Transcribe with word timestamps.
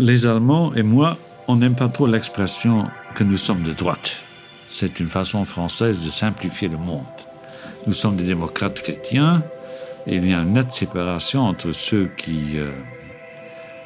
Les 0.00 0.26
Allemands 0.26 0.72
et 0.76 0.84
moi, 0.84 1.18
on 1.48 1.56
n'aime 1.56 1.74
pas 1.74 1.88
trop 1.88 2.06
l'expression 2.06 2.86
que 3.16 3.24
nous 3.24 3.36
sommes 3.36 3.64
de 3.64 3.72
droite. 3.72 4.22
C'est 4.70 5.00
une 5.00 5.08
façon 5.08 5.44
française 5.44 6.04
de 6.04 6.10
simplifier 6.10 6.68
le 6.68 6.76
monde. 6.76 7.02
Nous 7.88 7.92
sommes 7.92 8.14
des 8.14 8.22
démocrates 8.22 8.80
chrétiens 8.80 9.42
et 10.06 10.14
il 10.14 10.30
y 10.30 10.32
a 10.32 10.38
une 10.38 10.52
nette 10.52 10.70
séparation 10.70 11.40
entre 11.40 11.72
ceux 11.72 12.10
qui 12.16 12.58
euh, 12.58 12.70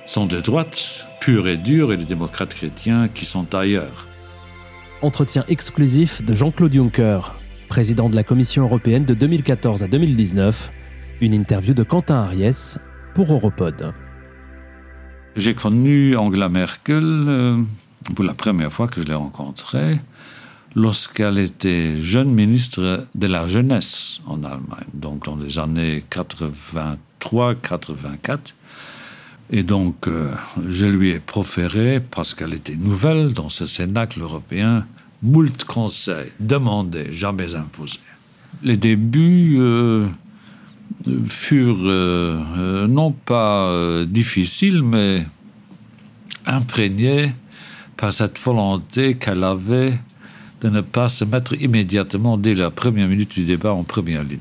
sont 0.05 0.27
de 0.27 0.39
droite, 0.39 1.09
purs 1.21 1.49
et 1.49 1.57
durs, 1.57 1.95
et 1.95 1.97
les 1.97 2.05
démocrates 2.05 2.53
chrétiens 2.53 3.09
qui 3.09 3.25
sont 3.25 3.55
ailleurs. 3.55 4.07
Entretien 5.01 5.45
exclusif 5.49 6.23
de 6.23 6.35
Jean-Claude 6.35 6.75
Juncker, 6.75 7.21
président 7.71 8.11
de 8.11 8.17
la 8.17 8.23
Commission 8.23 8.65
européenne 8.65 9.07
de 9.07 9.15
2014 9.15 9.83
à 9.83 9.89
2019. 9.89 10.73
Une 11.23 11.33
interview 11.33 11.73
de 11.73 11.85
Quentin 11.85 12.17
Ariès 12.17 12.79
pour 13.15 13.33
Europod. 13.33 13.95
J'ai 15.35 15.55
connu 15.55 16.15
Angela 16.15 16.51
Merkel 16.51 17.03
euh, 17.03 17.63
pour 18.15 18.25
la 18.25 18.35
première 18.35 18.71
fois 18.71 18.87
que 18.87 19.01
je 19.01 19.07
l'ai 19.07 19.15
rencontrée 19.15 19.99
lorsqu'elle 20.75 21.39
était 21.39 21.99
jeune 21.99 22.31
ministre 22.31 23.07
de 23.15 23.27
la 23.27 23.47
jeunesse 23.47 24.21
en 24.27 24.45
Allemagne, 24.45 24.85
donc 24.93 25.25
dans 25.25 25.37
les 25.37 25.59
années 25.59 26.05
83-84. 26.11 28.39
Et 29.51 29.63
donc, 29.63 30.07
euh, 30.07 30.35
je 30.69 30.85
lui 30.87 31.11
ai 31.11 31.21
proféré, 31.21 32.01
parce 32.01 32.35
qu'elle 32.35 32.53
était 32.53 32.77
nouvelle 32.77 33.33
dans 33.33 33.49
ce 33.49 33.65
cénacle 33.65 34.21
européen, 34.21 34.87
moult 35.23 35.65
conseils, 35.65 36.31
demandés, 36.41 37.11
jamais 37.11 37.55
imposés. 37.55 38.01
Les 38.63 38.77
débuts 38.77 39.57
euh, 39.59 40.09
furent 41.27 41.85
euh, 41.85 42.41
euh, 42.57 42.87
non 42.87 43.13
pas 43.13 43.69
euh, 43.69 44.05
difficiles, 44.05 44.83
mais 44.83 45.27
imprégnés 46.47 47.33
par 47.97 48.13
cette 48.13 48.39
volonté 48.39 49.17
qu'elle 49.17 49.45
avait 49.45 49.99
de 50.61 50.69
ne 50.69 50.81
pas 50.81 51.09
se 51.09 51.25
mettre 51.25 51.61
immédiatement 51.61 52.37
dès 52.37 52.55
la 52.55 52.71
première 52.71 53.09
minute 53.09 53.35
du 53.35 53.45
débat 53.45 53.73
en 53.73 53.83
première 53.85 54.23
ligne. 54.23 54.39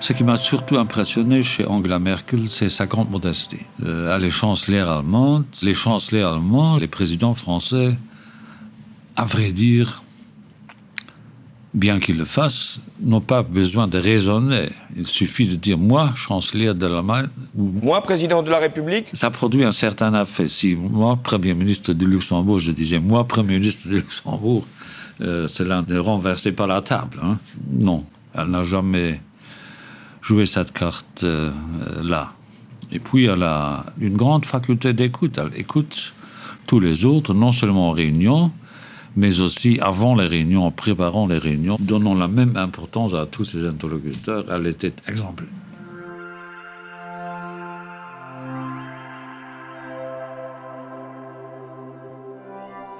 Ce 0.00 0.14
qui 0.14 0.24
m'a 0.24 0.38
surtout 0.38 0.78
impressionné 0.78 1.42
chez 1.42 1.66
Angela 1.66 1.98
Merkel, 1.98 2.48
c'est 2.48 2.70
sa 2.70 2.86
grande 2.86 3.10
modestie. 3.10 3.60
Euh, 3.84 4.16
elle 4.16 4.24
est 4.24 4.30
chancelière 4.30 4.88
allemande, 4.88 5.44
les 5.62 5.74
chanceliers 5.74 6.22
allemands, 6.22 6.78
les 6.78 6.88
présidents 6.88 7.34
français, 7.34 7.98
à 9.16 9.26
vrai 9.26 9.52
dire, 9.52 10.02
bien 11.72 12.00
qu'ils 12.00 12.18
le 12.18 12.24
fassent, 12.24 12.80
n'ont 13.00 13.20
pas 13.20 13.42
besoin 13.42 13.86
de 13.86 13.98
raisonner. 13.98 14.68
Il 14.96 15.06
suffit 15.06 15.48
de 15.48 15.54
dire 15.54 15.78
moi, 15.78 16.12
chancelier 16.16 16.74
de 16.74 16.86
l'Allemagne, 16.86 17.28
ou 17.56 17.70
Moi, 17.82 18.02
président 18.02 18.42
de 18.42 18.50
la 18.50 18.58
République? 18.58 19.06
Ça 19.12 19.30
produit 19.30 19.64
un 19.64 19.72
certain 19.72 20.20
effet. 20.20 20.48
Si 20.48 20.74
moi, 20.74 21.16
Premier 21.22 21.54
ministre 21.54 21.92
du 21.92 22.06
Luxembourg, 22.06 22.58
je 22.58 22.72
disais 22.72 22.98
moi, 22.98 23.24
Premier 23.26 23.54
ministre 23.54 23.88
du 23.88 23.96
Luxembourg, 23.96 24.66
euh, 25.20 25.46
cela 25.46 25.84
ne 25.86 25.98
renversait 25.98 26.52
pas 26.52 26.66
la 26.66 26.80
table. 26.82 27.18
hein. 27.22 27.38
Non, 27.70 28.04
elle 28.34 28.48
n'a 28.48 28.64
jamais 28.64 29.20
joué 30.22 30.46
cette 30.46 30.72
carte-là. 30.72 32.32
Et 32.92 32.98
puis, 32.98 33.26
elle 33.26 33.42
a 33.44 33.86
une 34.00 34.16
grande 34.16 34.44
faculté 34.44 34.92
d'écoute. 34.92 35.38
Elle 35.38 35.58
écoute 35.58 36.14
tous 36.66 36.80
les 36.80 37.04
autres, 37.04 37.32
non 37.34 37.52
seulement 37.52 37.90
en 37.90 37.92
réunion, 37.92 38.50
mais 39.16 39.40
aussi 39.40 39.78
avant 39.80 40.14
les 40.14 40.26
réunions, 40.26 40.64
en 40.64 40.70
préparant 40.70 41.26
les 41.26 41.38
réunions, 41.38 41.76
donnant 41.80 42.14
la 42.14 42.28
même 42.28 42.56
importance 42.56 43.14
à 43.14 43.26
tous 43.26 43.44
ses 43.44 43.66
interlocuteurs. 43.66 44.44
Elle 44.50 44.66
était 44.66 44.92
exemplaire. 45.08 45.48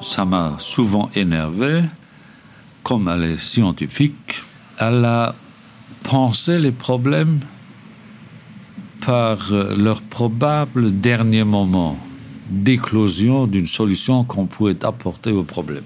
Ça 0.00 0.24
m'a 0.24 0.56
souvent 0.58 1.10
énervé, 1.14 1.82
comme 2.82 3.08
elle 3.08 3.24
est 3.32 3.40
scientifique, 3.40 4.42
elle 4.78 5.04
a 5.04 5.34
pensé 6.02 6.58
les 6.58 6.72
problèmes 6.72 7.40
par 9.04 9.52
leur 9.52 10.00
probable 10.00 11.00
dernier 11.00 11.44
moment 11.44 11.98
d'éclosion 12.50 13.46
d'une 13.46 13.66
solution 13.66 14.24
qu'on 14.24 14.46
pouvait 14.46 14.84
apporter 14.84 15.30
au 15.30 15.44
problème. 15.44 15.84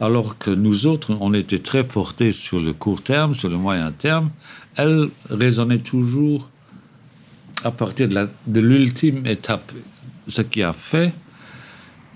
Alors 0.00 0.36
que 0.38 0.50
nous 0.50 0.86
autres, 0.86 1.16
on 1.20 1.32
était 1.34 1.58
très 1.58 1.84
portés 1.84 2.32
sur 2.32 2.60
le 2.60 2.72
court 2.72 3.02
terme, 3.02 3.34
sur 3.34 3.48
le 3.48 3.56
moyen 3.56 3.92
terme, 3.92 4.30
elle 4.76 5.08
raisonnait 5.30 5.78
toujours 5.78 6.48
à 7.64 7.70
partir 7.70 8.08
de 8.08 8.60
l'ultime 8.60 9.26
étape, 9.26 9.72
ce 10.28 10.42
qui 10.42 10.62
a 10.62 10.72
fait 10.72 11.12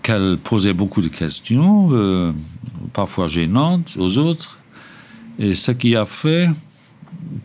qu'elle 0.03 0.39
posait 0.39 0.73
beaucoup 0.73 1.03
de 1.03 1.09
questions, 1.09 1.89
euh, 1.93 2.33
parfois 2.93 3.27
gênantes 3.27 3.97
aux 3.99 4.19
autres, 4.19 4.59
et 5.39 5.55
ce 5.55 5.73
qui 5.73 5.97
a 5.97 6.05
fait 6.05 6.49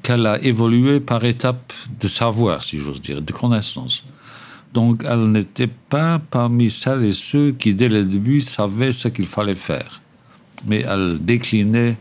qu'elle 0.04 0.26
a 0.26 0.42
évolué 0.42 1.00
par 1.00 1.24
étapes 1.24 1.74
de 2.00 2.08
savoir, 2.08 2.64
si 2.64 2.80
j'ose 2.80 3.02
dire, 3.02 3.22
de 3.22 3.32
connaissance. 3.32 4.04
Donc 4.76 5.06
elle 5.08 5.32
n'était 5.32 5.72
pas 5.90 6.20
parmi 6.20 6.70
celles 6.70 7.06
et 7.06 7.14
ceux 7.14 7.54
qui, 7.54 7.74
dès 7.74 7.88
le 7.88 8.04
début, 8.04 8.42
savaient 8.42 8.92
ce 8.92 9.08
qu'il 9.08 9.26
fallait 9.26 9.56
faire. 9.56 10.02
Mais 10.68 10.82
elle 10.82 11.20
déclinait 11.22 11.98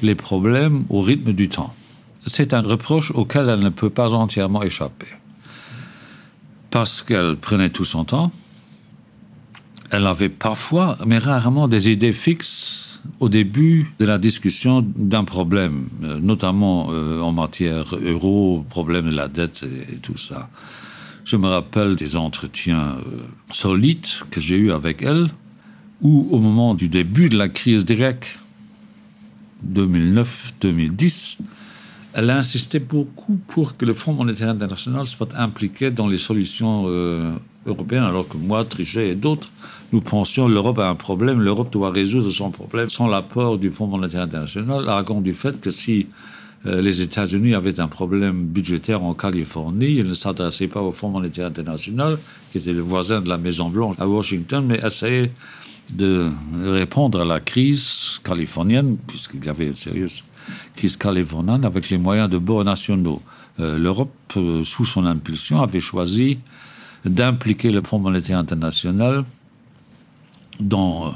les 0.00 0.14
problèmes 0.14 0.84
au 0.88 1.02
rythme 1.02 1.34
du 1.34 1.50
temps. 1.50 1.74
C'est 2.26 2.54
un 2.54 2.62
reproche 2.62 3.10
auquel 3.10 3.50
elle 3.50 3.60
ne 3.60 3.68
peut 3.68 3.90
pas 3.90 4.14
entièrement 4.14 4.62
échapper. 4.62 5.08
Parce 6.70 7.02
qu'elle 7.02 7.36
prenait 7.36 7.68
tout 7.68 7.84
son 7.84 8.06
temps, 8.06 8.32
elle 9.90 10.06
avait 10.06 10.30
parfois, 10.30 10.96
mais 11.04 11.18
rarement, 11.18 11.68
des 11.68 11.90
idées 11.90 12.14
fixes 12.14 13.00
au 13.20 13.28
début 13.28 13.92
de 13.98 14.06
la 14.06 14.16
discussion 14.16 14.82
d'un 14.96 15.24
problème, 15.24 15.88
euh, 16.02 16.18
notamment 16.20 16.88
euh, 16.90 17.20
en 17.20 17.32
matière 17.32 17.94
euro, 17.94 18.64
problème 18.70 19.10
de 19.10 19.14
la 19.14 19.28
dette 19.28 19.62
et, 19.62 19.96
et 19.96 19.98
tout 19.98 20.16
ça. 20.16 20.48
Je 21.24 21.36
me 21.36 21.48
rappelle 21.48 21.96
des 21.96 22.16
entretiens 22.16 22.98
euh, 22.98 23.22
solides 23.50 24.06
que 24.30 24.40
j'ai 24.40 24.56
eus 24.56 24.72
avec 24.72 25.02
elle, 25.02 25.30
où 26.02 26.28
au 26.30 26.38
moment 26.38 26.74
du 26.74 26.88
début 26.88 27.30
de 27.30 27.38
la 27.38 27.48
crise 27.48 27.86
grecque, 27.86 28.38
2009-2010, 29.72 31.38
elle 32.12 32.28
a 32.28 32.36
insisté 32.36 32.78
beaucoup 32.78 33.38
pour 33.48 33.76
que 33.78 33.86
le 33.86 33.94
Fonds 33.94 34.12
monétaire 34.12 34.50
international 34.50 35.06
soit 35.06 35.34
impliqué 35.34 35.90
dans 35.90 36.06
les 36.06 36.18
solutions 36.18 36.84
euh, 36.88 37.32
européennes, 37.64 38.04
alors 38.04 38.28
que 38.28 38.36
moi, 38.36 38.62
Trichet 38.64 39.08
et 39.08 39.14
d'autres, 39.14 39.50
nous 39.92 40.00
pensions 40.00 40.46
l'Europe 40.46 40.78
a 40.78 40.90
un 40.90 40.94
problème, 40.94 41.40
l'Europe 41.40 41.72
doit 41.72 41.90
résoudre 41.90 42.30
son 42.30 42.50
problème 42.50 42.90
sans 42.90 43.08
l'apport 43.08 43.56
du 43.56 43.70
Fonds 43.70 43.86
monétaire 43.86 44.22
international, 44.22 44.88
à 44.90 45.00
raison 45.00 45.22
du 45.22 45.32
fait 45.32 45.58
que 45.58 45.70
si 45.70 46.06
les 46.64 47.02
États-Unis 47.02 47.54
avaient 47.54 47.78
un 47.78 47.88
problème 47.88 48.46
budgétaire 48.46 49.02
en 49.02 49.12
Californie, 49.12 49.96
ils 49.96 50.06
ne 50.06 50.14
s'adressaient 50.14 50.68
pas 50.68 50.80
au 50.80 50.92
Fonds 50.92 51.10
monétaire 51.10 51.46
international, 51.46 52.18
qui 52.50 52.58
était 52.58 52.72
le 52.72 52.80
voisin 52.80 53.20
de 53.20 53.28
la 53.28 53.36
Maison-Blanche 53.36 53.96
à 53.98 54.08
Washington, 54.08 54.64
mais 54.66 54.80
essayaient 54.82 55.30
de 55.90 56.30
répondre 56.64 57.20
à 57.20 57.24
la 57.24 57.40
crise 57.40 58.18
californienne, 58.24 58.96
puisqu'il 59.06 59.44
y 59.44 59.48
avait 59.48 59.66
une 59.66 59.74
sérieuse 59.74 60.24
crise 60.76 60.96
californienne, 60.96 61.64
avec 61.64 61.90
les 61.90 61.98
moyens 61.98 62.30
de 62.30 62.38
bord 62.38 62.64
nationaux. 62.64 63.22
Euh, 63.60 63.78
L'Europe, 63.78 64.14
euh, 64.36 64.64
sous 64.64 64.84
son 64.84 65.06
impulsion, 65.06 65.62
avait 65.62 65.80
choisi 65.80 66.38
d'impliquer 67.04 67.70
le 67.70 67.82
Fonds 67.82 67.98
monétaire 67.98 68.38
international 68.38 69.24
dans 70.58 71.08
euh, 71.08 71.10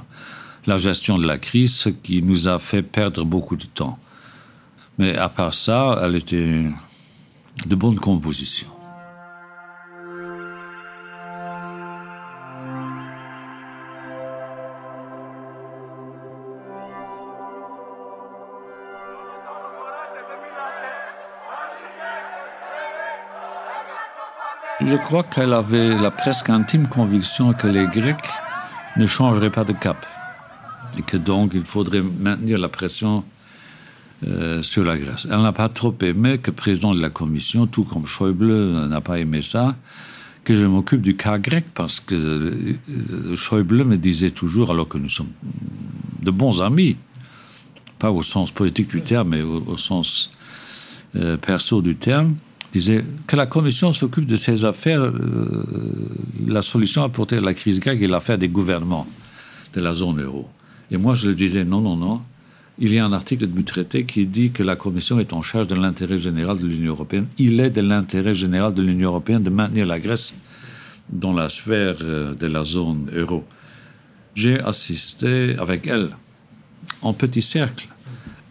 la 0.67 0.77
gestion 0.77 1.19
de 1.19 1.27
la 1.27 1.39
crise, 1.39 1.75
ce 1.75 1.89
qui 1.89 2.23
nous 2.23 2.49
a 2.49 2.59
fait 2.59 2.83
perdre 2.83 3.25
beaucoup 3.25 3.57
de 3.57 3.65
temps. 3.65 3.99
Mais 4.99 5.17
à 5.17 5.29
part 5.29 5.55
ça, 5.55 5.99
elle 6.03 6.17
était 6.17 6.65
de 7.67 7.75
bonne 7.77 7.99
composition. 7.99 8.67
Je 24.81 24.97
crois 24.97 25.23
qu'elle 25.25 25.53
avait 25.53 25.97
la 25.97 26.11
presque 26.11 26.51
intime 26.51 26.89
conviction 26.89 27.53
que 27.53 27.67
les 27.67 27.87
Grecs 27.87 28.17
ne 28.97 29.07
changeraient 29.07 29.51
pas 29.51 29.65
de 29.65 29.73
cap 29.73 30.07
et 30.97 31.03
que 31.03 31.17
donc 31.17 31.51
il 31.55 31.65
faudrait 31.65 32.03
maintenir 32.03 32.59
la 32.59 32.69
pression 32.69 33.25
euh, 34.27 34.63
sur 34.63 34.83
la 34.83 34.99
Grèce. 34.99 35.29
Elle 35.31 35.43
n'a 35.43 35.53
pas 35.53 35.69
trop 35.69 35.95
aimé 36.03 36.39
que 36.39 36.51
président 36.51 36.93
de 36.93 37.01
la 37.01 37.09
Commission, 37.09 37.69
tout 37.69 37.85
comme 37.85 38.05
Schäuble 38.05 38.89
n'a 38.89 39.01
pas 39.01 39.21
aimé 39.21 39.43
ça, 39.43 39.77
que 40.43 40.57
je 40.57 40.67
m'occupe 40.67 41.03
du 41.03 41.15
cas 41.15 41.39
grec 41.39 41.67
parce 41.73 42.01
que 42.01 42.17
euh, 42.17 43.37
Schäuble 43.37 43.85
me 43.85 43.97
disait 43.97 44.33
toujours, 44.33 44.73
alors 44.73 44.89
que 44.89 44.99
nous 44.99 45.09
sommes 45.09 45.31
de 46.21 46.33
bons 46.33 46.61
amis, 46.61 46.97
pas 48.01 48.11
au 48.11 48.23
sens 48.23 48.51
politique 48.51 48.89
du 48.89 49.03
terme, 49.03 49.29
mais 49.29 49.43
au, 49.43 49.77
sens 49.77 50.33
euh, 51.15 51.37
perso 51.37 51.81
du 51.81 51.95
terme, 51.95 52.35
disait 52.73 53.05
que 53.29 53.37
la 53.37 53.47
Commission 53.47 53.93
s'occupe 53.93 54.27
de 54.27 54.35
ces 54.35 54.65
affaires. 54.65 55.13
La 56.45 56.63
solution 56.63 57.05
apportée 57.05 57.37
à 57.37 57.41
la 57.41 57.55
crise 57.55 57.79
grecque 57.79 58.03
est 58.03 58.09
l'affaire 58.09 58.37
des 58.37 58.49
gouvernements 58.49 59.07
de 59.75 59.81
la 59.81 59.95
zone 59.95 60.21
euro. 60.21 60.49
Et 60.91 60.97
moi, 60.97 61.15
je 61.15 61.29
le 61.29 61.37
disais 61.37 61.65
non, 61.65 61.81
non, 61.81 61.97
non. 61.97 62.21
Il 62.81 62.93
y 62.93 62.99
a 63.01 63.05
un 63.05 63.13
article 63.13 63.49
du 63.49 63.65
traité 63.65 64.05
qui 64.05 64.25
dit 64.25 64.53
que 64.53 64.63
la 64.63 64.77
Commission 64.77 65.19
est 65.19 65.33
en 65.33 65.43
charge 65.43 65.67
de 65.67 65.75
l'intérêt 65.75 66.17
général 66.17 66.61
de 66.61 66.67
l'Union 66.69 66.93
européenne. 66.93 67.27
Il 67.37 67.59
est 67.59 67.71
de 67.71 67.81
l'intérêt 67.81 68.35
général 68.35 68.73
de 68.73 68.83
l'Union 68.83 69.09
européenne 69.09 69.43
de 69.43 69.51
maintenir 69.51 69.85
la 69.85 69.99
Grèce 69.99 70.33
dans 71.09 71.33
la 71.33 71.49
sphère 71.49 71.97
euh, 72.03 72.35
de 72.35 72.47
la 72.47 72.63
zone 72.63 73.11
euro. 73.13 73.45
J'ai 74.37 74.61
assisté 74.61 75.57
avec 75.59 75.89
elle 75.89 76.11
en 77.03 77.15
petit 77.15 77.43
cercle 77.43 77.89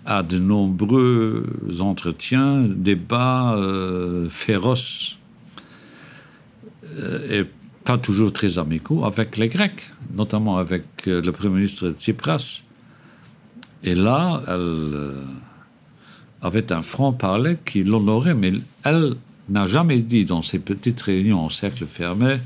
à 0.06 0.24
de 0.24 0.40
nombreux 0.40 1.46
entretiens, 1.80 2.64
débats 2.68 3.56
euh, 3.56 4.30
féroces 4.30 5.20
euh, 7.00 7.42
et 7.42 7.46
pas 7.86 7.98
toujours 7.98 8.34
très 8.34 8.58
amicaux 8.58 9.06
avec 9.06 9.38
les 9.38 9.48
Grecs, 9.48 9.90
notamment 10.14 10.58
avec 10.58 11.06
le 11.06 11.32
Premier 11.32 11.56
ministre 11.56 11.92
Tsipras. 11.92 12.64
Et 13.84 13.96
là, 13.96 14.42
elle 14.48 15.16
avait 16.42 16.72
un 16.72 16.82
franc-parler 16.82 17.58
qui 17.66 17.84
l'honorait, 17.84 18.34
mais 18.34 18.54
elle 18.84 19.16
n'a 19.50 19.66
jamais 19.66 20.00
dit 20.00 20.26
dans 20.26 20.42
ces 20.42 20.60
petites 20.60 21.02
réunions 21.02 21.40
en 21.40 21.50
cercle 21.50 21.86
fermé 21.86 22.38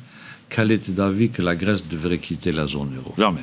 qu'elle 0.50 0.72
était 0.72 0.92
d'avis 0.92 1.30
que 1.30 1.42
la 1.42 1.56
Grèce 1.56 1.88
devrait 1.88 2.18
quitter 2.20 2.52
la 2.52 2.68
zone 2.68 2.92
euro. 2.96 3.14
Jamais. 3.18 3.42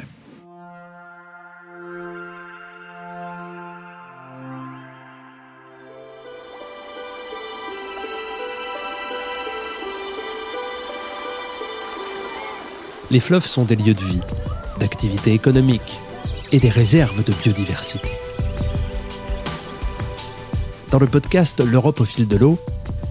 Les 13.10 13.20
fleuves 13.20 13.46
sont 13.46 13.64
des 13.64 13.74
lieux 13.74 13.94
de 13.94 14.04
vie, 14.04 14.20
d'activité 14.78 15.32
économique 15.32 15.98
et 16.52 16.58
des 16.58 16.68
réserves 16.68 17.24
de 17.24 17.32
biodiversité. 17.32 18.08
Dans 20.90 20.98
le 20.98 21.06
podcast 21.06 21.60
L'Europe 21.60 22.00
au 22.00 22.04
fil 22.04 22.26
de 22.26 22.36
l'eau, 22.36 22.58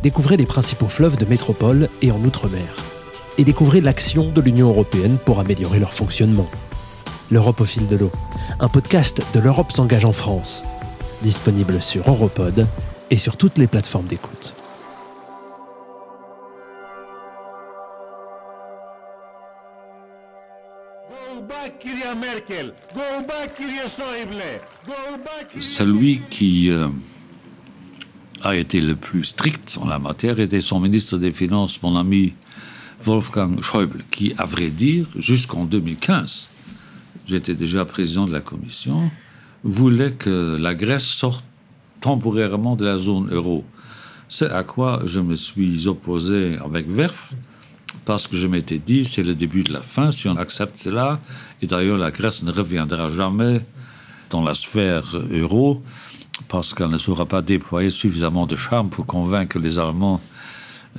découvrez 0.02 0.38
les 0.38 0.46
principaux 0.46 0.88
fleuves 0.88 1.18
de 1.18 1.26
métropole 1.26 1.90
et 2.02 2.12
en 2.12 2.20
Outre-mer. 2.24 2.76
Et 3.38 3.44
découvrez 3.44 3.82
l'action 3.82 4.32
de 4.32 4.42
l'Union 4.42 4.70
européenne 4.70 5.18
pour 5.24 5.40
améliorer 5.40 5.80
leur 5.80 5.94
fonctionnement. 5.94 6.50
L'Europe 7.30 7.62
au 7.62 7.66
fil 7.66 7.88
de 7.88 7.96
l'eau, 7.96 8.12
un 8.60 8.68
podcast 8.68 9.22
de 9.34 9.40
l'Europe 9.40 9.72
s'engage 9.72 10.06
en 10.06 10.14
France, 10.14 10.64
disponible 11.22 11.82
sur 11.82 12.10
Europod 12.10 12.66
et 13.12 13.18
sur 13.18 13.38
toutes 13.38 13.60
les 13.60 13.68
plateformes 13.68 14.08
d'écoute. 14.08 14.57
Celui 25.60 26.22
qui 26.30 26.70
euh, 26.70 26.88
a 28.44 28.56
été 28.56 28.82
le 28.82 28.96
plus 28.96 29.24
strict 29.24 29.78
en 29.82 29.88
la 29.88 30.00
matière 30.00 30.40
était 30.40 30.62
son 30.62 30.80
ministre 30.80 31.18
des 31.18 31.32
Finances, 31.32 31.82
mon 31.82 31.96
ami 31.96 32.34
Wolfgang 33.02 33.62
Schäuble, 33.62 34.04
qui, 34.12 34.34
à 34.38 34.46
vrai 34.46 34.70
dire, 34.70 35.08
jusqu'en 35.16 35.66
2015, 35.66 36.50
j'étais 37.26 37.56
déjà 37.56 37.86
président 37.86 38.26
de 38.26 38.34
la 38.34 38.42
Commission, 38.42 39.12
voulait 39.64 40.14
que 40.14 40.58
la 40.60 40.74
Grèce 40.74 41.06
sorte 41.06 41.44
temporairement 42.02 42.76
de 42.76 42.86
la 42.86 42.98
zone 42.98 43.30
euro. 43.32 43.66
C'est 44.30 44.52
à 44.52 44.64
quoi 44.64 45.02
je 45.06 45.20
me 45.20 45.36
suis 45.36 45.88
opposé 45.88 46.58
avec 46.64 46.90
Verf, 46.90 47.34
parce 48.06 48.28
que 48.28 48.36
je 48.36 48.48
m'étais 48.48 48.78
dit, 48.78 49.06
c'est 49.06 49.24
le 49.24 49.36
début 49.36 49.64
de 49.64 49.74
la 49.74 49.82
fin 49.82 50.12
si 50.12 50.28
on 50.28 50.38
accepte 50.38 50.78
cela. 50.78 51.20
Et 51.62 51.68
d'ailleurs, 51.68 51.98
la 51.98 52.12
Grèce 52.12 52.44
ne 52.44 52.52
reviendra 52.52 53.10
jamais 53.10 53.62
dans 54.30 54.44
la 54.44 54.54
sphère 54.54 55.16
euro 55.32 55.82
parce 56.48 56.74
qu'elle 56.74 56.90
ne 56.90 56.98
saura 56.98 57.26
pas 57.26 57.42
déployer 57.42 57.90
suffisamment 57.90 58.46
de 58.46 58.56
charme 58.56 58.90
pour 58.90 59.06
convaincre 59.06 59.60
les 59.60 59.80
Allemands 59.80 60.22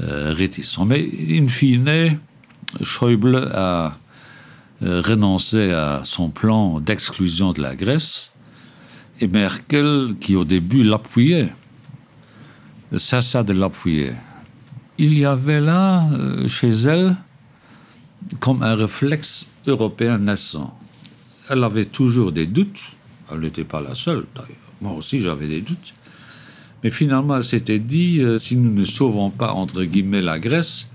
euh, 0.00 0.35
réticents. 0.35 0.85
Mais 0.85 1.09
in 1.31 1.49
fine, 1.49 2.19
Schäuble 2.83 3.50
a 3.55 3.97
euh, 4.83 5.02
renoncé 5.05 5.71
à 5.73 6.02
son 6.05 6.31
plan 6.31 6.81
d'exclusion 6.81 7.52
de 7.52 7.62
la 7.62 7.75
Grèce 7.75 8.33
et 9.21 9.26
Merkel, 9.26 10.14
qui 10.21 10.37
au 10.37 10.45
début 10.45 10.83
l'appuyait, 10.83 11.52
cessa 12.97 13.43
de 13.43 13.52
l'appuyer 13.52 14.12
il 14.99 15.19
y 15.19 15.25
avait 15.25 15.61
là, 15.61 16.11
euh, 16.12 16.49
chez 16.49 16.71
elle, 16.71 17.17
comme 18.40 18.62
un 18.62 18.75
réflexe 18.75 19.47
européen 19.67 20.19
naissant. 20.19 20.76
Elle 21.49 21.64
avait 21.64 21.85
toujours 21.85 22.33
des 22.33 22.47
doutes. 22.47 22.81
Elle 23.33 23.40
n'était 23.40 23.64
pas 23.64 23.81
la 23.81 23.95
seule, 23.95 24.25
d'ailleurs. 24.35 24.57
Moi 24.81 24.93
aussi, 24.93 25.21
j'avais 25.21 25.47
des 25.47 25.61
doutes. 25.61 25.95
Mais 26.83 26.90
finalement, 26.90 27.37
elle 27.37 27.45
s'était 27.45 27.78
dit, 27.78 28.21
euh, 28.21 28.38
si 28.38 28.57
nous 28.57 28.73
ne 28.73 28.85
sauvons 28.85 29.31
pas, 29.31 29.52
entre 29.52 29.85
guillemets, 29.85 30.21
la 30.21 30.38
Grèce, 30.38 30.90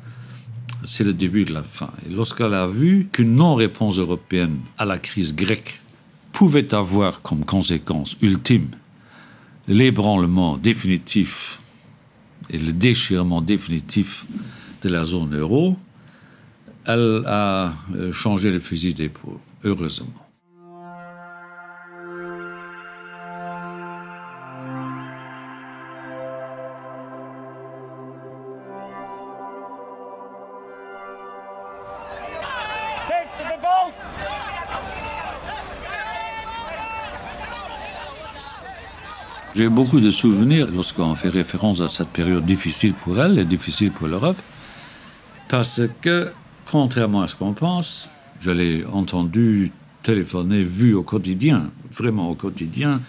c'est 0.83 1.03
le 1.03 1.13
début 1.13 1.45
de 1.45 1.53
la 1.53 1.63
fin. 1.63 1.91
Et 2.05 2.13
lorsqu'elle 2.13 2.53
a 2.53 2.67
vu 2.67 3.07
qu'une 3.11 3.35
non-réponse 3.35 3.99
européenne 3.99 4.59
à 4.77 4.85
la 4.85 4.97
crise 4.97 5.35
grecque 5.35 5.81
pouvait 6.31 6.73
avoir 6.73 7.21
comme 7.21 7.45
conséquence 7.45 8.17
ultime 8.21 8.67
l'ébranlement 9.67 10.57
définitif 10.57 11.59
et 12.49 12.57
le 12.57 12.71
déchirement 12.71 13.41
définitif 13.41 14.25
de 14.81 14.89
la 14.89 15.05
zone 15.05 15.37
euro, 15.37 15.77
elle 16.85 17.23
a 17.25 17.73
euh, 17.95 18.11
changé 18.11 18.51
le 18.51 18.59
fusil 18.59 18.93
d'épaule, 18.93 19.37
heureusement. 19.63 20.22
J'ai 39.55 39.69
beaucoup 39.69 39.99
de 39.99 40.09
souvenirs 40.09 40.67
lorsqu'on 40.73 41.13
fait 41.13 41.29
référence 41.29 41.79
à 41.79 41.87
cette 41.87 42.07
période 42.07 42.43
difficile 42.43 42.93
pour 42.93 43.21
elle 43.21 43.37
et 43.37 43.45
difficile 43.45 43.91
pour 43.91 44.07
l'Europe, 44.07 44.41
parce 45.47 45.81
que, 46.01 46.31
contrairement 46.65 47.21
à 47.21 47.27
ce 47.27 47.35
qu'on 47.35 47.53
pense, 47.53 48.09
je 48.39 48.49
l'ai 48.49 48.83
entendu 48.91 49.71
téléphoner, 50.01 50.63
vu 50.63 50.95
au 50.95 51.03
quotidien, 51.03 51.69
vraiment 51.91 52.31
au 52.31 52.33
quotidien, 52.33 52.99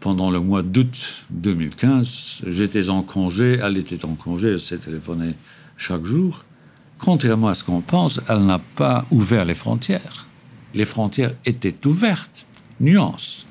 pendant 0.00 0.30
le 0.30 0.40
mois 0.40 0.62
d'août 0.62 1.24
2015. 1.30 2.42
J'étais 2.48 2.90
en 2.90 3.02
congé, 3.02 3.58
elle 3.62 3.78
était 3.78 4.04
en 4.04 4.14
congé, 4.14 4.50
elle 4.50 4.60
s'est 4.60 4.76
téléphonée 4.76 5.32
chaque 5.78 6.04
jour. 6.04 6.44
Contrairement 6.98 7.48
à 7.48 7.54
ce 7.54 7.64
qu'on 7.64 7.80
pense, 7.80 8.20
elle 8.28 8.44
n'a 8.44 8.58
pas 8.58 9.06
ouvert 9.10 9.46
les 9.46 9.54
frontières. 9.54 10.26
Les 10.74 10.84
frontières 10.84 11.32
étaient 11.46 11.86
ouvertes 11.86 12.44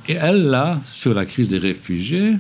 Et 0.08 0.14
elle, 0.14 0.48
là, 0.48 0.80
sur 0.86 1.14
la 1.14 1.26
crise 1.26 1.50
des 1.50 1.58
réfugiés, 1.58 2.36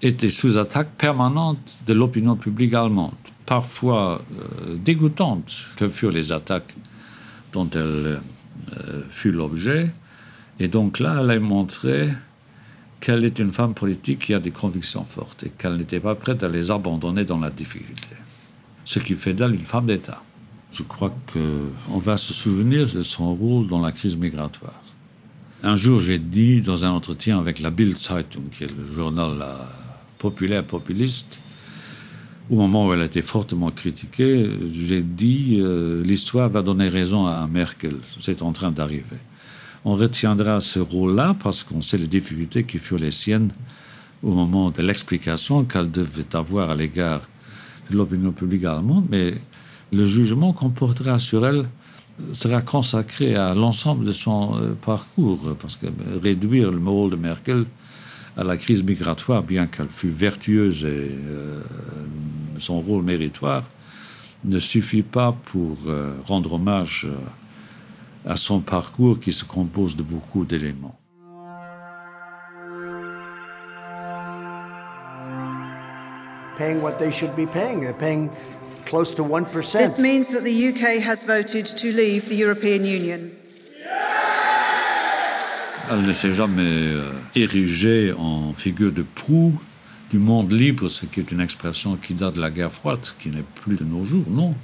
était 0.00 0.30
sous 0.30 0.58
attaque 0.58 0.90
permanente 0.96 1.82
de 1.86 1.92
l'opinion 1.92 2.36
publique 2.36 2.74
allemande, 2.74 3.14
parfois 3.46 4.22
euh, 4.38 4.76
dégoûtante 4.76 5.54
que 5.76 5.88
furent 5.88 6.10
les 6.10 6.32
attaques 6.32 6.74
dont 7.52 7.68
elle 7.74 7.80
euh, 7.80 9.02
fut 9.10 9.30
l'objet. 9.30 9.90
Et 10.58 10.68
donc 10.68 10.98
là, 10.98 11.18
elle 11.20 11.30
a 11.30 11.38
montré 11.38 12.10
qu'elle 13.00 13.24
est 13.24 13.38
une 13.38 13.52
femme 13.52 13.74
politique 13.74 14.20
qui 14.20 14.34
a 14.34 14.38
des 14.38 14.50
convictions 14.50 15.04
fortes 15.04 15.44
et 15.44 15.50
qu'elle 15.50 15.76
n'était 15.76 16.00
pas 16.00 16.14
prête 16.14 16.42
à 16.42 16.48
les 16.48 16.70
abandonner 16.70 17.24
dans 17.24 17.38
la 17.38 17.50
difficulté. 17.50 18.16
Ce 18.84 18.98
qui 18.98 19.14
fait 19.14 19.34
d'elle 19.34 19.54
une 19.54 19.60
femme 19.60 19.86
d'État. 19.86 20.22
Je 20.70 20.84
crois 20.84 21.14
qu'on 21.32 21.98
va 21.98 22.16
se 22.16 22.32
souvenir 22.32 22.86
de 22.92 23.02
son 23.02 23.34
rôle 23.34 23.68
dans 23.68 23.80
la 23.80 23.92
crise 23.92 24.16
migratoire. 24.16 24.81
Un 25.64 25.76
jour, 25.76 26.00
j'ai 26.00 26.18
dit 26.18 26.60
dans 26.60 26.84
un 26.84 26.90
entretien 26.90 27.38
avec 27.38 27.60
la 27.60 27.70
Bild 27.70 27.96
Zeitung, 27.96 28.50
qui 28.50 28.64
est 28.64 28.76
le 28.76 28.92
journal 28.92 29.44
populaire 30.18 30.64
populiste, 30.64 31.38
au 32.50 32.56
moment 32.56 32.88
où 32.88 32.92
elle 32.92 33.02
a 33.02 33.04
été 33.04 33.22
fortement 33.22 33.70
critiquée, 33.70 34.50
j'ai 34.72 35.02
dit 35.02 35.58
euh, 35.60 36.02
l'histoire 36.02 36.48
va 36.48 36.62
donner 36.62 36.88
raison 36.88 37.26
à 37.26 37.46
Merkel. 37.46 37.94
C'est 38.18 38.42
en 38.42 38.50
train 38.50 38.72
d'arriver. 38.72 39.20
On 39.84 39.94
retiendra 39.94 40.58
ce 40.58 40.80
rôle-là 40.80 41.36
parce 41.40 41.62
qu'on 41.62 41.80
sait 41.80 41.96
les 41.96 42.08
difficultés 42.08 42.64
qui 42.64 42.78
furent 42.78 42.98
les 42.98 43.12
siennes 43.12 43.52
au 44.24 44.32
moment 44.32 44.72
de 44.72 44.82
l'explication 44.82 45.62
qu'elle 45.64 45.92
devait 45.92 46.34
avoir 46.34 46.70
à 46.70 46.74
l'égard 46.74 47.20
de 47.88 47.96
l'opinion 47.96 48.32
publique 48.32 48.64
allemande, 48.64 49.06
mais 49.08 49.34
le 49.92 50.04
jugement 50.04 50.52
qu'on 50.52 50.70
portera 50.70 51.20
sur 51.20 51.46
elle 51.46 51.68
sera 52.32 52.62
consacré 52.62 53.34
à 53.34 53.54
l'ensemble 53.54 54.04
de 54.04 54.12
son 54.12 54.56
euh, 54.56 54.74
parcours, 54.74 55.56
parce 55.60 55.76
que 55.76 55.86
euh, 55.86 56.18
réduire 56.22 56.70
le 56.70 56.78
rôle 56.78 57.10
de 57.10 57.16
Merkel 57.16 57.66
à 58.36 58.44
la 58.44 58.56
crise 58.56 58.82
migratoire, 58.82 59.42
bien 59.42 59.66
qu'elle 59.66 59.88
fût 59.88 60.08
vertueuse 60.08 60.84
et 60.84 60.88
euh, 60.88 61.60
son 62.58 62.80
rôle 62.80 63.02
méritoire, 63.02 63.64
ne 64.44 64.58
suffit 64.58 65.02
pas 65.02 65.32
pour 65.44 65.76
rendre 66.26 66.54
hommage 66.54 67.08
à 68.26 68.34
son 68.34 68.58
parcours 68.60 69.20
qui 69.20 69.30
se 69.30 69.44
compose 69.44 69.94
de 69.94 70.02
beaucoup 70.02 70.44
d'éléments. 70.44 70.98
Paying 76.58 76.80
what 76.82 76.98
they 76.98 77.12
should 77.12 77.36
be 77.36 77.46
paying. 77.46 77.82
They're 77.82 77.94
paying 77.94 78.30
close 78.92 79.14
to 79.14 79.24
1%. 79.24 79.78
This 79.78 79.98
means 79.98 80.30
that 80.32 80.44
the 80.44 80.68
UK 80.70 81.02
has 81.02 81.24
voted 81.24 81.64
to 81.64 81.86
leave 81.92 82.28
the 82.28 82.36
European 82.36 82.84
Union. 82.84 83.30
Elle 85.90 86.02
ne 86.02 86.12
s'est 86.12 86.34
jamais 86.34 86.62
euh, 86.62 87.10
érigée 87.34 88.12
en 88.16 88.52
figure 88.52 88.92
de 88.92 89.02
proue 89.02 89.58
du 90.10 90.18
monde 90.18 90.52
libre, 90.52 90.88
ce 90.88 91.06
qui 91.06 91.20
est 91.20 91.32
une 91.32 91.40
expression 91.40 91.96
qui 91.96 92.12
date 92.14 92.34
de 92.34 92.40
la 92.40 92.50
guerre 92.50 92.72
froide, 92.72 93.00
qui 93.18 93.30
n'est 93.30 93.48
plus 93.62 93.76
de 93.76 93.84
nos 93.84 94.04
jours, 94.04 94.26
non. 94.28 94.54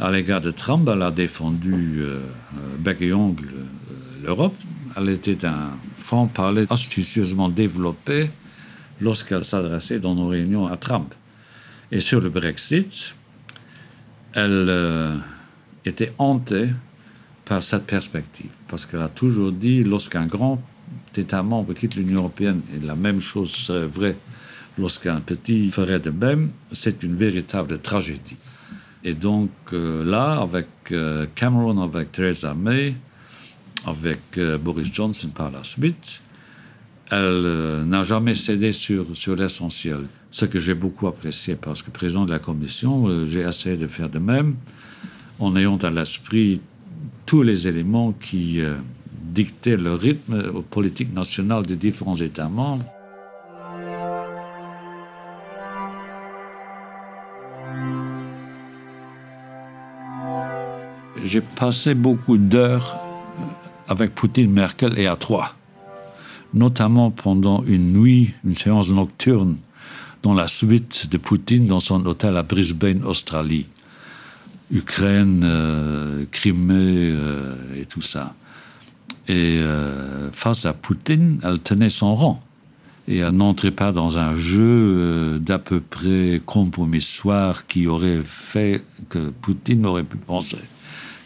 À 0.00 0.10
l'égard 0.12 0.40
de 0.40 0.52
Trump, 0.52 0.88
elle 0.92 1.02
a 1.02 1.10
défendu 1.10 1.74
euh, 1.98 2.20
euh 2.54 2.76
bec 2.78 2.98
et 3.00 3.12
ongle 3.12 3.48
euh, 3.48 4.24
l'Europe. 4.24 4.54
Elle 4.96 5.08
était 5.08 5.44
un 5.44 5.70
franc-parler 5.96 6.66
astucieusement 6.70 7.48
développé 7.48 8.30
lorsqu'elle 9.00 9.44
s'adressait 9.44 9.98
dans 9.98 10.14
nos 10.14 10.28
réunions 10.28 10.66
à 10.66 10.76
Trump. 10.76 11.12
Et 11.90 12.00
sur 12.00 12.20
le 12.20 12.30
Brexit, 12.30 13.16
elle 14.34 14.66
euh, 14.68 15.16
était 15.84 16.12
hantée 16.18 16.68
par 17.44 17.62
cette 17.62 17.86
perspective, 17.86 18.50
parce 18.68 18.84
qu'elle 18.84 19.02
a 19.02 19.08
toujours 19.08 19.52
dit, 19.52 19.82
lorsqu'un 19.82 20.26
grand 20.26 20.60
État 21.16 21.42
membre 21.42 21.72
quitte 21.72 21.96
l'Union 21.96 22.20
européenne, 22.20 22.60
et 22.72 22.86
la 22.86 22.94
même 22.94 23.20
chose 23.20 23.50
serait 23.50 23.86
vraie 23.86 24.16
lorsqu'un 24.78 25.20
petit 25.20 25.68
ferait 25.70 25.98
de 25.98 26.10
même, 26.10 26.50
c'est 26.70 27.02
une 27.02 27.16
véritable 27.16 27.80
tragédie. 27.80 28.36
Et 29.02 29.14
donc 29.14 29.50
euh, 29.72 30.04
là, 30.04 30.40
avec 30.40 30.68
euh, 30.92 31.26
Cameron, 31.34 31.82
avec 31.82 32.12
Theresa 32.12 32.54
May, 32.54 32.94
avec 33.84 34.38
Boris 34.62 34.92
Johnson 34.92 35.30
par 35.34 35.50
la 35.50 35.64
suite, 35.64 36.20
elle 37.10 37.84
n'a 37.86 38.02
jamais 38.02 38.34
cédé 38.34 38.72
sur, 38.72 39.06
sur 39.16 39.34
l'essentiel 39.34 40.00
ce 40.30 40.44
que 40.44 40.58
j'ai 40.58 40.74
beaucoup 40.74 41.06
apprécié 41.06 41.56
parce 41.56 41.82
que 41.82 41.90
président 41.90 42.24
de 42.24 42.30
la 42.30 42.38
commission, 42.38 43.06
euh, 43.08 43.24
j'ai 43.24 43.40
essayé 43.40 43.76
de 43.76 43.86
faire 43.86 44.08
de 44.08 44.18
même 44.18 44.56
en 45.38 45.56
ayant 45.56 45.76
à 45.78 45.90
l'esprit 45.90 46.60
tous 47.26 47.42
les 47.42 47.66
éléments 47.66 48.12
qui 48.12 48.60
euh, 48.60 48.76
dictaient 49.10 49.76
le 49.76 49.94
rythme 49.94 50.50
aux 50.54 50.62
politiques 50.62 51.12
nationales 51.14 51.66
des 51.66 51.76
différents 51.76 52.16
États 52.16 52.48
membres. 52.48 52.84
J'ai 61.24 61.40
passé 61.40 61.94
beaucoup 61.94 62.38
d'heures 62.38 62.98
euh, 63.38 63.42
avec 63.88 64.14
Poutine, 64.14 64.50
Merkel 64.50 64.98
et 64.98 65.06
à 65.06 65.16
trois, 65.16 65.54
notamment 66.54 67.10
pendant 67.10 67.62
une 67.64 67.92
nuit, 67.92 68.34
une 68.44 68.54
séance 68.54 68.90
nocturne 68.92 69.56
dans 70.22 70.34
la 70.34 70.48
suite 70.48 71.08
de 71.10 71.18
Poutine 71.18 71.66
dans 71.66 71.80
son 71.80 72.04
hôtel 72.06 72.36
à 72.36 72.42
Brisbane, 72.42 73.04
Australie. 73.04 73.66
Ukraine, 74.70 75.42
euh, 75.44 76.24
Crimée 76.30 77.10
euh, 77.10 77.54
et 77.76 77.86
tout 77.86 78.02
ça. 78.02 78.34
Et 79.26 79.58
euh, 79.60 80.30
face 80.32 80.66
à 80.66 80.72
Poutine, 80.72 81.40
elle 81.42 81.60
tenait 81.60 81.90
son 81.90 82.14
rang. 82.14 82.42
Et 83.06 83.18
elle 83.18 83.34
n'entrait 83.34 83.70
pas 83.70 83.92
dans 83.92 84.18
un 84.18 84.36
jeu 84.36 85.38
d'à 85.38 85.58
peu 85.58 85.80
près 85.80 86.42
compromissoire 86.44 87.66
qui 87.66 87.86
aurait 87.86 88.20
fait 88.22 88.84
que 89.08 89.30
Poutine 89.30 89.86
aurait 89.86 90.04
pu 90.04 90.18
penser 90.18 90.58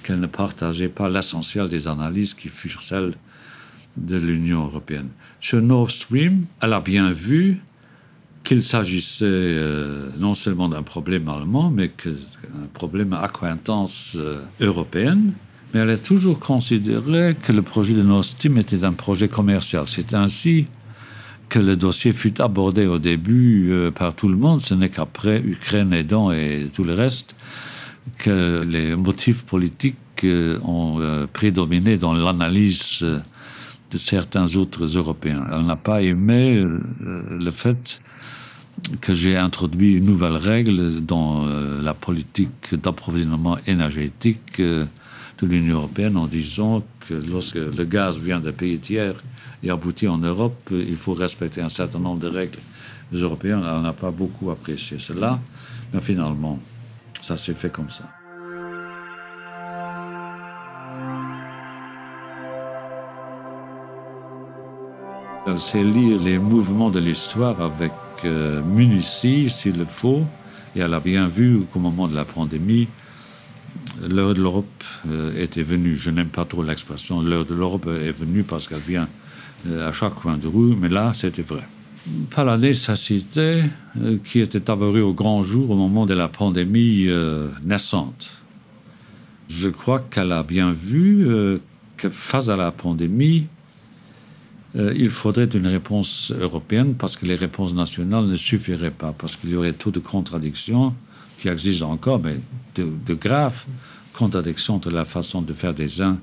qu'elle 0.05 0.21
ne 0.21 0.29
partageait 0.29 0.89
pas 0.89 1.09
l'essentiel 1.09 1.69
des 1.69 1.89
analyses 1.89 2.35
qui 2.35 2.49
furent 2.49 2.85
celles 2.85 3.15
de 3.97 4.17
l'Union 4.17 4.65
européenne. 4.65 5.09
Sur 5.41 5.61
Nord 5.61 5.91
Stream, 5.91 6.47
elle 6.61 6.73
a 6.73 6.81
bien 6.81 7.13
vu 7.13 7.61
qu'il 8.45 8.63
s'agissait 8.63 9.25
euh, 9.27 10.11
non 10.19 10.35
seulement 10.35 10.69
d'un 10.69 10.83
problème 10.83 11.29
allemand, 11.29 11.71
mais 11.71 11.91
d'un 12.05 12.67
problème 12.73 13.13
à 13.13 13.23
acquaintance 13.23 14.17
euh, 14.17 14.41
européenne. 14.61 15.33
Mais 15.73 15.81
elle 15.81 15.91
a 15.91 15.97
toujours 15.97 16.39
considéré 16.39 17.37
que 17.41 17.53
le 17.53 17.63
projet 17.63 17.95
de 17.95 18.03
Nord 18.03 18.25
Stream 18.25 18.59
était 18.59 18.85
un 18.85 18.93
projet 18.93 19.29
commercial. 19.29 19.85
C'est 19.87 20.13
ainsi 20.15 20.67
que 21.49 21.59
le 21.59 21.77
dossier 21.77 22.13
fut 22.13 22.41
abordé 22.41 22.87
au 22.87 22.99
début 22.99 23.71
euh, 23.71 23.91
par 23.91 24.15
tout 24.15 24.29
le 24.29 24.37
monde. 24.37 24.61
Ce 24.61 24.75
n'est 24.75 24.89
qu'après, 24.89 25.41
Ukraine 25.41 25.93
aidant 25.93 26.33
et 26.33 26.69
tout 26.73 26.85
le 26.85 26.95
reste, 26.95 27.35
que 28.19 28.65
les 28.69 28.97
motifs 28.97 29.45
politiques 29.45 29.97
ont 30.25 31.01
prédominé 31.33 31.99
dans 31.99 32.15
l'analyse 32.15 33.05
de 33.93 33.99
certains 33.99 34.57
autres 34.57 34.85
Européens. 34.97 35.45
Elle 35.53 35.67
n'a 35.67 35.77
pas 35.77 36.03
aimé 36.03 36.65
le 37.01 37.51
fait 37.51 38.01
que 39.01 39.15
j'ai 39.15 39.37
introduit 39.37 39.95
une 39.95 40.07
nouvelle 40.07 40.37
règle 40.37 41.01
dans 41.01 41.47
euh, 41.47 41.83
la 41.83 41.95
politique 41.95 42.75
d'approvisionnement 42.75 43.59
énergétique 43.67 44.61
euh, 44.61 44.87
de 45.39 45.47
l'Union 45.47 45.77
européenne 45.77 46.17
en 46.17 46.27
disant 46.27 46.83
que 47.01 47.15
lorsque 47.15 47.57
le 47.57 47.85
gaz 47.85 48.19
vient 48.19 48.41
d'un 48.41 48.53
pays 48.53 48.79
tiers 48.79 49.23
et 49.63 49.71
aboutit 49.71 50.09
en 50.09 50.19
Europe, 50.19 50.71
il 50.71 50.97
faut 50.97 51.15
respecter 51.15 51.61
un 51.61 51.69
certain 51.69 51.99
nombre 51.99 52.21
de 52.21 52.29
règles. 52.29 52.59
Les 53.13 53.21
Européens 53.21 53.61
n'ont 53.61 53.93
pas 53.93 54.11
beaucoup 54.11 54.51
apprécié 54.51 54.99
cela, 54.99 55.39
mais 55.93 56.01
finalement, 56.01 56.59
ça 57.21 57.37
s'est 57.37 57.55
fait 57.55 57.71
comme 57.71 57.91
ça. 57.91 58.22
Sait 65.57 65.83
lire 65.83 66.21
les 66.21 66.39
mouvements 66.39 66.91
de 66.91 67.01
l'histoire 67.01 67.61
avec 67.61 67.93
euh, 68.25 68.63
s'il 69.01 69.79
le 69.79 69.85
faut. 69.85 70.25
Et 70.75 70.81
elle 70.81 70.95
a 70.95 71.01
bien 71.01 71.29
vu 71.29 71.63
qu'au 71.73 71.81
moment 71.81 72.09
de 72.09 72.15
la 72.15 72.25
pandémie, 72.25 72.89
l'heure 74.01 74.35
de 74.35 74.41
l'Europe 74.41 74.85
euh, 75.09 75.43
était 75.43 75.63
venue. 75.63 75.97
Je 75.97 76.11
n'aime 76.11 76.29
pas 76.29 76.45
trop 76.45 76.63
l'expression 76.63 77.21
l'heure 77.21 77.45
de 77.45 77.55
l'Europe 77.55 77.89
est 77.89 78.13
venue 78.13 78.45
parce 78.45 78.67
qu'elle 78.67 78.79
vient 78.79 79.09
euh, 79.69 79.89
à 79.89 79.93
chaque 79.93 80.15
coin 80.15 80.39
de 80.39 80.49
rue, 80.49 80.75
mais 80.77 80.89
là, 80.89 81.13
c'était 81.15 81.43
vrai. 81.43 81.63
par 82.35 82.45
la 82.45 82.59
nécessité 82.59 83.63
euh, 84.01 84.19
qui 84.25 84.41
était 84.41 84.69
apparue 84.69 85.03
au 85.03 85.13
grand 85.13 85.43
jour 85.43 85.71
au 85.71 85.77
moment 85.77 86.05
de 86.05 86.15
la 86.15 86.27
pandémie 86.27 87.05
euh, 87.07 87.49
naissante. 87.63 88.43
Je 89.49 89.69
crois 89.69 90.01
qu'elle 90.01 90.33
a 90.33 90.43
bien 90.43 90.73
vu 90.73 91.29
que 91.99 92.09
face 92.09 92.49
à 92.49 92.57
la 92.57 92.71
pandémie, 92.71 93.47
il 94.75 95.11
faudrait 95.11 95.45
une 95.45 95.67
réponse 95.67 96.33
européenne 96.39 96.95
parce 96.95 97.17
que 97.17 97.27
les 97.27 97.35
réponses 97.35 97.75
nationales 97.75 98.27
ne 98.27 98.37
suffiraient 98.37 98.91
pas, 98.91 99.15
parce 99.17 99.37
qu'il 99.37 99.51
y 99.51 99.57
aurait 99.57 99.75
trop 99.75 99.91
de 99.91 100.01
contradictions 100.01 100.95
qui 101.39 101.49
existent 101.49 101.91
encore, 101.91 102.21
mais 102.21 102.41
de, 102.75 102.89
de 103.07 103.15
graves 103.15 103.67
contradictions 104.13 104.77
entre 104.77 104.91
la 104.91 105.05
façon 105.05 105.43
de 105.43 105.53
faire 105.53 105.75
des 105.75 106.01
uns 106.01 106.17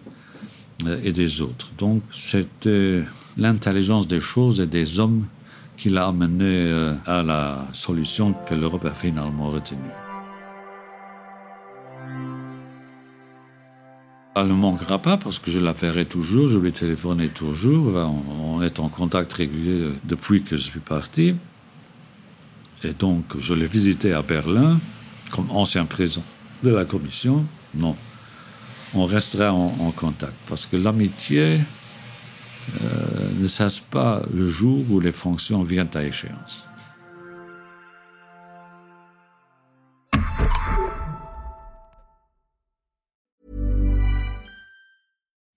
et 1.04 1.12
des 1.12 1.42
autres. 1.42 1.70
Donc 1.78 2.02
c'était 2.14 3.04
l'intelligence 3.38 4.08
des 4.08 4.22
choses 4.22 4.60
et 4.60 4.68
des 4.68 5.00
hommes 5.00 5.26
qui 5.78 5.90
l'a 5.90 6.08
amené 6.08 6.44
euh, 6.46 6.94
à 7.06 7.24
la 7.24 7.68
solution 7.74 8.34
que 8.46 8.54
l'Europe 8.54 8.86
a 8.86 8.92
finalement 8.92 9.50
retenue. 9.50 10.09
Elle 14.36 14.48
ne 14.48 14.54
manquera 14.54 15.00
pas 15.00 15.18
parce 15.18 15.40
que 15.40 15.50
je 15.50 15.60
la 15.60 15.74
ferai 15.74 16.06
toujours, 16.06 16.50
je 16.50 16.60
lui 16.60 16.72
téléphonerai 16.72 17.30
toujours, 17.30 17.96
on 17.96 18.62
est 18.62 18.80
en 18.80 18.88
contact 18.88 19.34
régulier 19.34 19.90
depuis 20.04 20.44
que 20.44 20.56
je 20.56 20.62
suis 20.62 20.80
parti. 20.80 21.36
Et 22.84 22.94
donc, 22.94 23.38
je 23.38 23.54
l'ai 23.54 23.66
visité 23.66 24.14
à 24.14 24.22
Berlin 24.22 24.80
comme 25.32 25.50
ancien 25.52 25.86
président 25.86 26.24
de 26.64 26.70
la 26.70 26.86
commission. 26.86 27.44
Non, 27.74 27.96
on 28.94 29.06
restera 29.06 29.52
en, 29.52 29.92
contact 29.92 30.34
parce 30.48 30.66
que 30.66 30.78
l'amitié 30.78 31.60
euh, 32.82 33.30
ne 33.40 33.48
cesse 33.48 33.80
pas 33.80 34.22
le 34.34 34.48
jour 34.48 34.86
où 34.90 35.00
les 35.00 35.12
fonctions 35.12 35.64
viennent 35.64 35.90
à 35.96 36.04
échéance. 36.04 36.69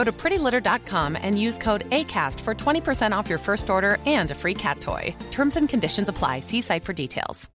Go 0.00 0.04
to 0.04 0.12
prettylitter.com 0.12 1.14
and 1.22 1.38
use 1.38 1.58
code 1.58 1.84
ACAST 1.90 2.40
for 2.40 2.54
20% 2.54 3.12
off 3.12 3.28
your 3.28 3.38
first 3.38 3.68
order 3.68 3.98
and 4.06 4.30
a 4.30 4.34
free 4.34 4.54
cat 4.54 4.80
toy. 4.80 5.14
Terms 5.30 5.56
and 5.56 5.68
conditions 5.68 6.08
apply. 6.08 6.40
See 6.40 6.62
site 6.62 6.84
for 6.84 6.94
details. 6.94 7.48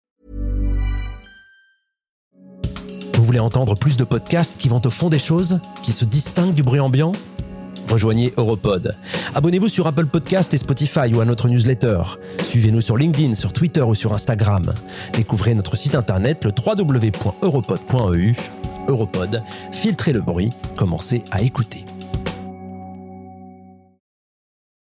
Vous 3.14 3.24
voulez 3.24 3.40
entendre 3.40 3.76
plus 3.76 3.96
de 3.96 4.04
podcasts 4.04 4.58
qui 4.58 4.68
vont 4.68 4.82
au 4.86 4.90
fond 4.90 5.08
des 5.08 5.20
choses, 5.20 5.62
qui 5.84 5.94
se 5.94 6.04
distinguent 6.04 6.54
du 6.54 6.64
bruit 6.64 6.82
ambiant? 6.82 7.14
Rejoignez 7.88 8.34
Europod. 8.36 8.94
Abonnez-vous 9.36 9.70
sur 9.70 9.88
Apple 9.88 10.08
Podcast 10.08 10.54
et 10.54 10.58
Spotify 10.58 11.14
ou 11.14 11.22
à 11.22 11.26
notre 11.26 11.48
newsletter. 11.48 12.02
Suivez-nous 12.42 12.82
sur 12.82 12.98
LinkedIn, 12.98 13.36
sur 13.36 13.54
Twitter 13.54 13.84
ou 13.84 13.96
sur 13.96 14.12
Instagram. 14.12 14.64
Découvrez 15.14 15.54
notre 15.54 15.78
site 15.78 15.96
internet 15.96 16.44
le 16.44 16.52
www.europod.eu. 16.52 18.36
Europod, 18.90 19.42
filtrez 19.72 20.12
le 20.12 20.20
bruit, 20.20 20.50
commencez 20.76 21.24
à 21.32 21.42
écouter. 21.42 21.86